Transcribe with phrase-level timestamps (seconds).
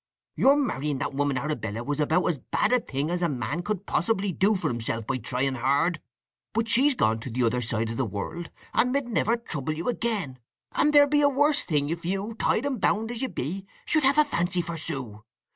[0.35, 3.85] "Your marrying that woman Arabella was about as bad a thing as a man could
[3.85, 6.01] possibly do for himself by trying hard.
[6.53, 9.87] But she's gone to the other side of the world, and med never trouble you
[9.89, 10.39] again.
[10.71, 14.01] And there'll be a worse thing if you, tied and bound as you be, should
[14.03, 15.21] have a fancy for Sue.